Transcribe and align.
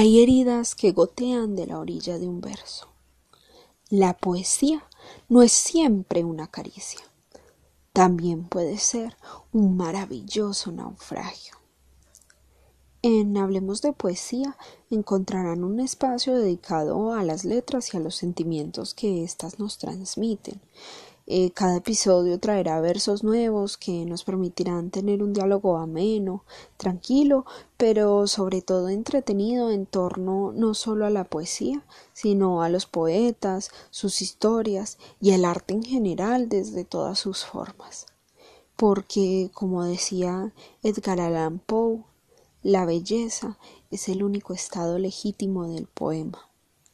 Hay 0.00 0.22
heridas 0.22 0.76
que 0.76 0.92
gotean 0.92 1.56
de 1.56 1.66
la 1.66 1.80
orilla 1.80 2.20
de 2.20 2.28
un 2.28 2.40
verso. 2.40 2.86
La 3.90 4.16
poesía 4.16 4.84
no 5.28 5.42
es 5.42 5.50
siempre 5.50 6.22
una 6.22 6.46
caricia. 6.46 7.00
También 7.92 8.44
puede 8.44 8.78
ser 8.78 9.16
un 9.52 9.76
maravilloso 9.76 10.70
naufragio. 10.70 11.54
En 13.02 13.36
Hablemos 13.36 13.82
de 13.82 13.92
Poesía 13.92 14.56
encontrarán 14.88 15.64
un 15.64 15.80
espacio 15.80 16.36
dedicado 16.36 17.12
a 17.12 17.24
las 17.24 17.44
letras 17.44 17.92
y 17.92 17.96
a 17.96 18.00
los 18.00 18.14
sentimientos 18.14 18.94
que 18.94 19.24
éstas 19.24 19.58
nos 19.58 19.78
transmiten. 19.78 20.60
Eh, 21.30 21.50
cada 21.50 21.76
episodio 21.76 22.40
traerá 22.40 22.80
versos 22.80 23.22
nuevos 23.22 23.76
que 23.76 24.06
nos 24.06 24.24
permitirán 24.24 24.88
tener 24.88 25.22
un 25.22 25.34
diálogo 25.34 25.76
ameno, 25.76 26.42
tranquilo, 26.78 27.44
pero 27.76 28.26
sobre 28.26 28.62
todo 28.62 28.88
entretenido 28.88 29.70
en 29.70 29.84
torno 29.84 30.52
no 30.52 30.72
solo 30.72 31.04
a 31.04 31.10
la 31.10 31.24
poesía, 31.24 31.84
sino 32.14 32.62
a 32.62 32.70
los 32.70 32.86
poetas, 32.86 33.70
sus 33.90 34.22
historias 34.22 34.96
y 35.20 35.32
el 35.32 35.44
arte 35.44 35.74
en 35.74 35.82
general 35.82 36.48
desde 36.48 36.84
todas 36.84 37.18
sus 37.18 37.44
formas. 37.44 38.06
Porque, 38.76 39.50
como 39.52 39.84
decía 39.84 40.54
Edgar 40.82 41.20
Allan 41.20 41.58
Poe, 41.58 42.04
la 42.62 42.86
belleza 42.86 43.58
es 43.90 44.08
el 44.08 44.22
único 44.22 44.54
estado 44.54 44.98
legítimo 44.98 45.68
del 45.68 45.88
poema. 45.88 46.48